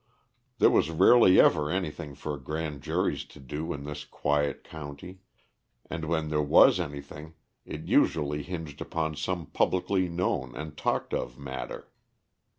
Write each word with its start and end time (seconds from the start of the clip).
There 0.57 0.71
was 0.71 0.89
rarely 0.89 1.39
ever 1.39 1.69
anything 1.69 2.15
for 2.15 2.39
grand 2.39 2.81
juries 2.81 3.23
to 3.25 3.39
do 3.39 3.71
in 3.71 3.83
this 3.83 4.03
quiet 4.03 4.63
county, 4.63 5.19
and 5.91 6.05
when 6.05 6.29
there 6.29 6.41
was 6.41 6.79
anything 6.79 7.35
it 7.67 7.85
usually 7.87 8.41
hinged 8.41 8.81
upon 8.81 9.15
some 9.15 9.45
publicly 9.45 10.09
known 10.09 10.55
and 10.55 10.75
talked 10.75 11.13
of 11.13 11.37
matter. 11.37 11.91